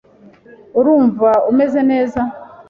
[0.79, 2.19] Urumva umeze neza?